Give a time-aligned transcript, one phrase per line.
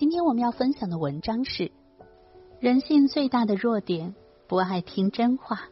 [0.00, 1.72] 今天我们要分享的文章是：
[2.58, 4.14] 人性最大的弱点——
[4.48, 5.68] 不爱听真话。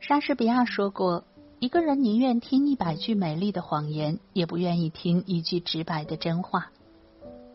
[0.00, 1.24] 莎士比亚说过
[1.60, 6.70] ：“一个人宁愿听一百句美丽的谎言，也不愿意听一句直白的真话。”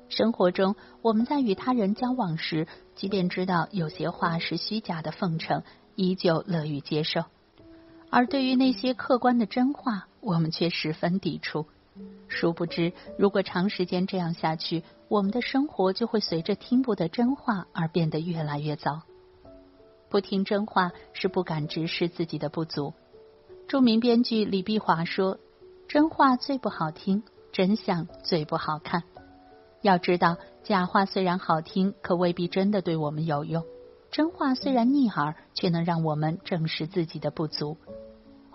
[0.10, 5.64] 生活中，我们在与他人交往时，即便知道有些话是虚假的奉承，
[5.96, 7.24] 依旧乐于接受；
[8.12, 11.66] 而对于那些客观的真话，我们却十分抵触。
[12.28, 19.02] 殊不知，如果长时间这样下去，我们的生活就会随着听不得真话而变得越来越糟。
[20.10, 22.94] 不听真话是不敢直视自己的不足。
[23.68, 25.38] 著名编剧李碧华说
[25.90, 29.04] ：“真话最不好听，真相最不好看。
[29.82, 33.64] 要知道，假话虽然好听，可未必真的对我们有用；
[34.10, 37.78] 真话虽然逆耳，却能让我们正视自己的不足。”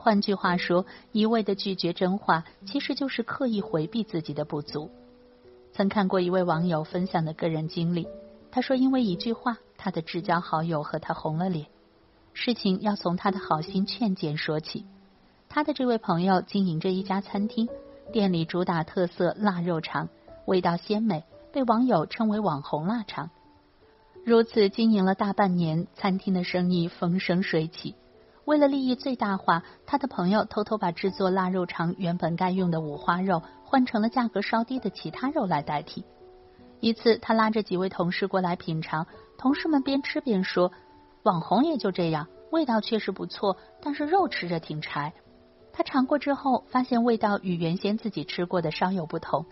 [0.03, 4.91] 换句话说，一味的拒绝真话，其实就是刻意回避自己的不足。
[5.73, 8.09] 曾看过一位网友分享的个人经历，
[8.51, 11.67] 他说，因为一句话，他的至交好友和他红了脸。
[12.33, 14.85] 事情要从他的好心劝谏说起。
[15.49, 17.69] 他的这位朋友经营着一家餐厅，
[18.13, 20.09] 店里主打特色腊肉肠，
[20.47, 21.23] 味道鲜美，
[21.53, 23.31] 被网友称为网红腊肠。
[24.25, 27.95] 如此经营了大半年，餐厅的生意风生水起。
[28.45, 36.05] 为了利益最大化，他的朋友偷偷把制作腊肉肠原本该用的五花肉换成了价格稍低的其他肉来代替。
[36.81, 39.07] 一次，他拉着几位同事过来品尝，
[39.39, 40.73] 同事们边吃边说
[41.23, 45.13] ：“网红也就这样，味道确实不错，但是肉吃着挺柴。”
[45.73, 49.47] 他尝过之后，发现味道与原先自己吃过的稍有不同。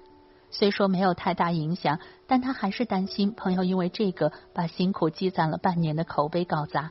[0.51, 6.91] 虽说没有太大影响，但他还是担心朋友因为这个把辛苦积攒了半年的口碑搞砸。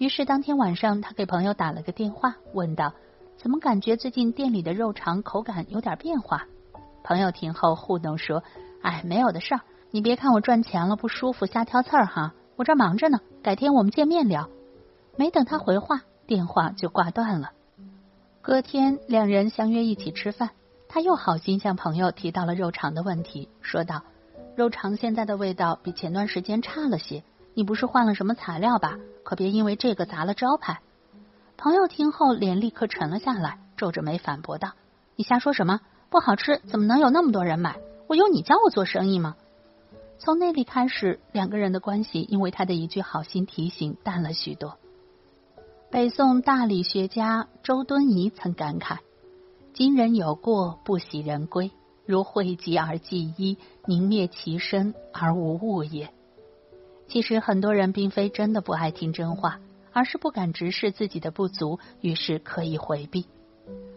[0.00, 2.94] 于是当天晚上，他给朋友打了个电话，问道
[3.36, 6.46] ：“怎么感觉最近店里的肉肠口感有点变化？”
[7.04, 8.42] 朋友听后糊弄说
[8.80, 14.48] ：“哎，没有的事儿，你别看我赚钱了不舒服，瞎挑刺儿哈，我这忙着呢，改天我们见面聊。”
[15.18, 17.50] 没等他回话，电话就挂断了。
[18.40, 20.48] 隔天，两人相约一起吃饭，
[20.88, 24.02] 他又好心向朋友提到了肉肠的问题，说道
[24.56, 27.22] ：“肉肠现在的味道比前段时间差了些。”
[27.54, 28.98] 你不是换了什么材料吧？
[29.22, 30.80] 可别因为这个砸了招牌。
[31.56, 34.72] 朋友听后脸立刻沉了下来，皱着眉反驳道
[35.16, 35.80] ：“你瞎说什么？
[36.08, 37.78] 不好吃怎么能有那么多人买？
[38.06, 39.36] 我有你教我做生意吗？”
[40.18, 44.76] 从那里开始，两个人的关系因为他的一句好心提醒淡了许多。
[45.90, 48.98] 北宋大理学家周敦颐曾感慨
[49.74, 51.72] ：“今人有过，不喜人归，
[52.06, 56.12] 如讳疾而忌医，宁灭其身而无物也。”
[57.10, 59.58] 其实很多人并非真的不爱听真话，
[59.92, 63.26] 而是不敢直视自己的不足，于是刻意回避。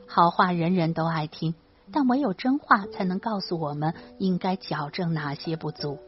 [0.08, 1.54] 好话人人都爱听，
[1.92, 6.00] 但唯有真话才能告诉我们应该矫正哪些不足。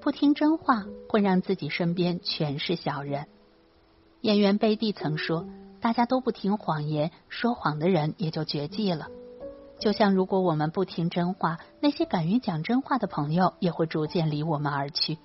[0.00, 3.26] 不听真话会让自己身边全是小人。
[4.22, 5.46] 演员贝蒂曾说
[5.82, 9.08] ：“大家都不听谎言，说谎的人也就绝迹了。”
[9.78, 15.18] 就像如果我们不听真话，那些敢于讲真话的朋友也会逐渐离我们而去。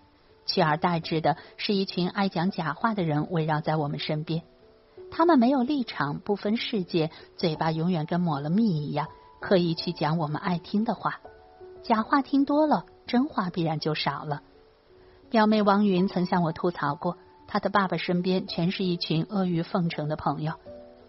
[0.46, 4.44] 取而代之的是一群爱讲假话的人围绕在我们身边，
[5.12, 9.08] 他们没有立场，不分世界，嘴巴永远跟抹了蜜一样，
[9.40, 11.20] 刻意去讲我们爱听的话。
[11.84, 14.42] 假话听多了，真话必然就少了。
[15.30, 17.18] 表妹王云曾向我吐槽过，
[17.48, 20.54] 她的爸爸身边全是一群阿谀奉承的朋友。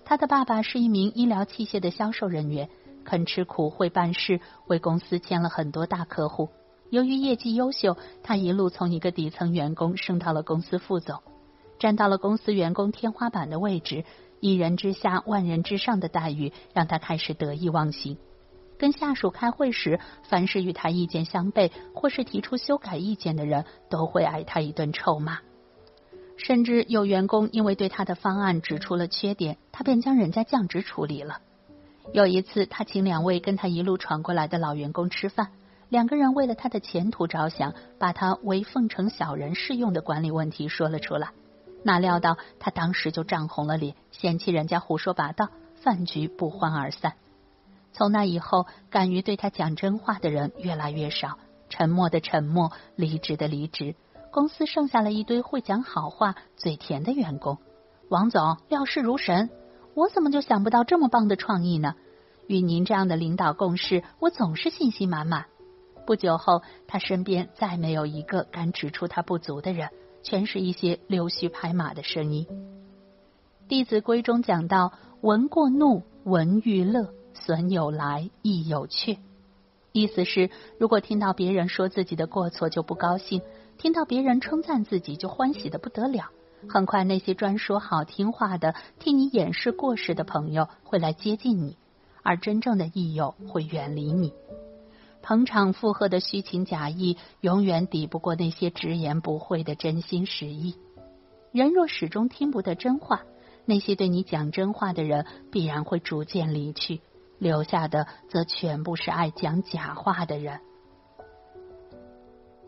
[0.04, 2.68] 她的爸爸是一名医疗器械的销售人员，
[3.04, 6.48] 肯吃苦，会办事，为公司签了很多大客户。
[6.90, 11.20] 由于业绩优秀，他一路从一个底层员工升到了公司副总，
[11.78, 14.04] 站到了公司员工天花板的位置。
[14.40, 18.18] 一人之下，万人之上的待遇让他开始得意忘形。
[18.78, 25.38] 跟下属开会时，凡是与他意见相悖或是提出修改意见的人，都会挨他一顿臭骂。
[26.36, 31.40] 甚至有员工因为对他的方案指出了缺点，他便将人家降职处理了。
[32.12, 35.48] 有一次，他请两位跟他一路闯过来的老员工吃饭。
[35.88, 41.30] 两个人为了他的前途着想，把他为奉承小人适用的管理问题说了出来。
[41.84, 47.14] 哪料到他当时就涨红了脸，嫌弃人家胡说八道，饭局不欢而散。
[47.92, 51.38] 从那以后，敢于对他讲真话的人越来越少，
[51.68, 53.94] 沉默的沉默，离职的离职，
[54.32, 57.58] 公司剩下了一堆会讲好话、嘴甜的员工。
[58.08, 59.48] 王总料事如神，
[59.94, 61.94] 我怎么就想不到这么棒的创意呢？
[62.48, 65.46] 与您这样的领导共事，我总是信心满满。
[66.06, 69.90] 不久后，他身边再没有一个敢指出他不足的人。
[70.22, 72.46] 全是一些溜须拍马的声音。
[73.68, 74.92] 《弟子规》中讲到
[75.22, 79.18] ：“闻过怒，闻欲乐，损有来，亦有去。”
[79.92, 80.50] 意思是，
[80.80, 83.40] 如果听到别人说自己的过错就不高兴，
[83.78, 86.30] 听到别人称赞自己就欢喜的不得了。
[86.68, 91.76] 很快，那些专说好听话的、替你掩饰过失的朋友会来接近你，
[92.24, 94.32] 而真正的益友会远离你。
[95.26, 100.76] 捧场附和的虚情假意，永远抵不过那些直言不讳的真心实意。
[101.50, 103.24] 人若始终听不得真话，
[103.64, 107.00] 那些对你讲真话的人必然会逐渐离去，
[107.40, 110.60] 留下的则全部是爱讲假话的人。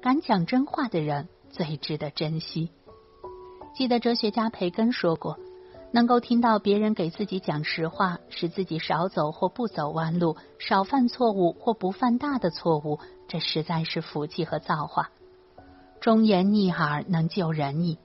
[0.03, 2.73] 敢讲真话的人最值得珍惜。
[3.73, 5.39] 记得哲学家培根说过。
[5.91, 15.11] 能够听到别人给自己讲实话，使自己少走或不走弯路，少犯错误或不犯大的错误，这实在是福气和造化。
[16.01, 17.99] 忠言逆耳能救人矣。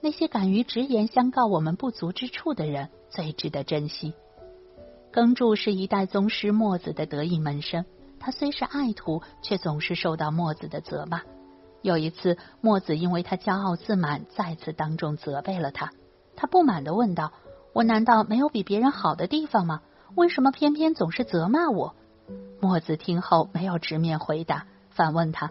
[0.00, 4.14] 那些敢于直言相告我们不足之处的人，最值得珍惜。
[5.10, 7.84] 耕柱是一代宗师墨子的得意门生，
[8.20, 11.22] 他虽是爱徒，却总是受到墨子的责骂。
[11.82, 15.90] 有一次，墨子因为他骄傲自满，再次当众责备了他。
[16.40, 17.32] 他不满的问道
[17.74, 19.80] ：“我难道没有比别人好的地方吗？
[20.14, 21.96] 为什么偏偏总是责骂我？”
[22.62, 25.50] 墨子听后没有直面回答，反问他：“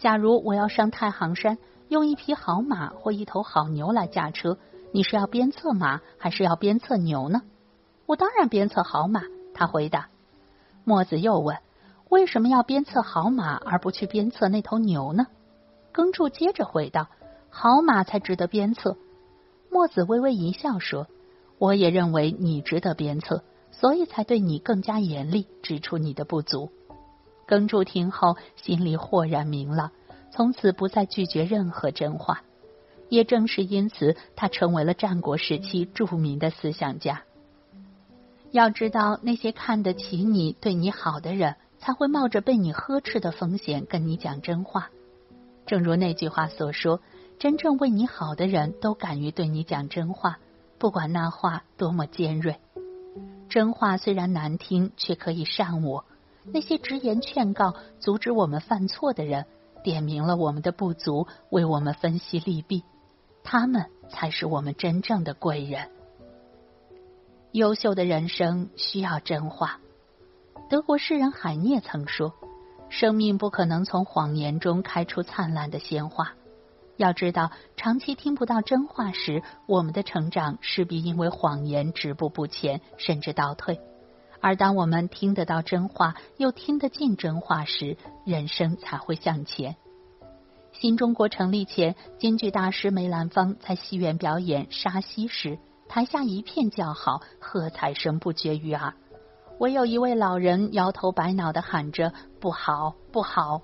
[0.00, 1.58] 假如我要上太行山，
[1.88, 4.56] 用一匹好马或一头好牛来驾车，
[4.90, 7.42] 你是要鞭策马还是要鞭策牛呢
[8.06, 10.08] ？”“我当然鞭策好马。”他回答。
[10.84, 11.58] 墨子又问
[12.08, 15.26] ：“为什么要鞭策好马而不去鞭策那头牛呢？”
[15.92, 17.08] 耕柱接着回道
[17.50, 18.96] ：“好马才值得鞭策。”
[19.72, 21.06] 墨子微微一笑说
[21.56, 26.70] ：“我也认为你值得鞭策，所以才对你更加严厉，指出你的不足。”
[27.48, 29.90] 耕柱听后心里豁然明朗，
[30.30, 32.42] 从此不再拒绝任何真话。
[33.08, 37.22] 也正是因此，他成为了战国时期著名的思想家。
[38.50, 44.90] 要知道，那些看得起你、对你好的人，才会冒着被你呵斥的风险跟你讲真话。
[45.64, 47.00] 正如那句话所说。
[47.42, 50.38] 真正为你好的人都敢于对你讲真话，
[50.78, 52.60] 不管那话多么尖锐。
[53.48, 56.04] 真话虽然难听，却可以善我。
[56.44, 59.46] 那些直言劝告、阻止我们犯错的人，
[59.82, 62.84] 点明了我们的不足，为我们分析利弊，
[63.42, 65.90] 他们才是我们真正的贵人。
[67.50, 69.80] 优秀的人生需要真话。
[70.70, 72.34] 德国诗人海涅曾说
[72.88, 76.34] ：“生命不可能从谎言中开出灿烂的鲜花。”
[77.02, 83.80] 要知道，长期听不到真话时，我们的成长势必因为谎言止步不前，甚至倒退；
[84.40, 89.74] 而当我们听得到真话，又听得进真话时，人生才会向前。
[90.72, 98.94] 新中国成立前，京剧大师梅兰芳在戏院表演沙溪时，台下一片叫好，喝彩声不绝于耳，
[99.58, 103.62] 唯有一位老人摇头摆脑的喊着“不好，不好”。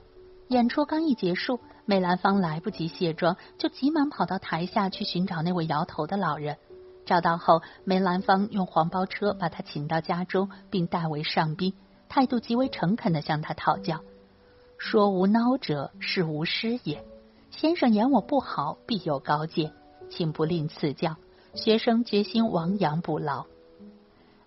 [0.49, 1.61] 演出刚一结束。
[1.85, 6.59] 梅兰芳来不及卸妆，就急忙跑到台下去寻找那位摇头的老人。
[7.07, 11.73] 找到后，梅兰芳用黄包车把他请到家中，并代为上宾，
[12.11, 14.03] 态度极为诚恳的向他讨教
[14.77, 17.03] ：“说无孬者，是无师也。
[17.51, 19.73] 先生言我不好，必有高见，
[20.11, 21.17] 请不吝赐教。
[21.55, 23.47] 学生决心亡羊补牢。”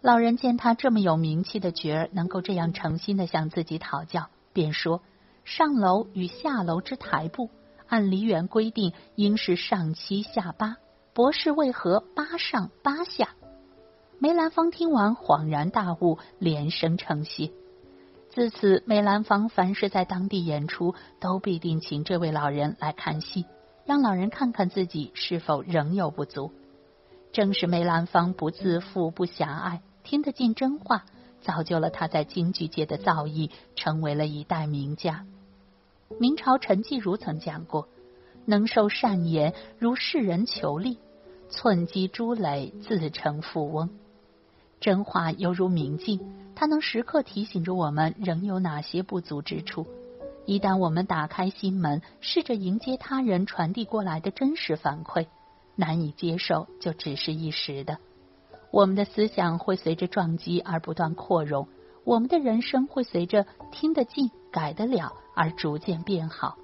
[0.01, 5.01] 老人见他这么有名气的角儿能够这样诚心的向自己讨教，便说。
[5.43, 7.49] 上楼与下楼之台步，
[7.87, 10.77] 按梨园规定，应是上七下八。
[11.13, 13.29] 博士为何八上八下？
[14.19, 17.51] 梅兰芳听完恍然大悟，连声称谢。
[18.29, 23.45] 自此，梅兰芳凡是在当地演出，都必定请这位老人来看戏，
[23.85, 26.53] 让老人看看自己是否仍有不足。
[27.33, 31.03] 正是梅兰芳不自负、不狭隘，听得进真话。
[31.41, 35.25] 造就了他在京剧界的造诣，成为了一代名家。
[36.19, 37.87] 明朝陈继儒曾讲过
[38.45, 40.97] ：“能受善言，如世人求利；
[41.49, 43.89] 寸积珠累，自成富翁。”
[44.81, 46.19] 真话犹如明镜，
[46.55, 49.85] 它能时刻提醒着我们仍有哪些不足之处。
[50.47, 55.27] 一旦我们打开心门，试着迎接他人传递过来的真实反馈，
[55.75, 57.99] 难以接受就只是一时的。
[58.71, 61.67] 我们的思想会随着撞击而不断扩容，
[62.05, 66.57] 我们的人生会随着听得进、改得了而逐渐变好。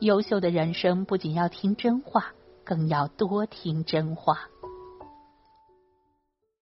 [0.00, 2.26] 优秀的人生不仅要听真话，
[2.64, 4.40] 更要多听真话。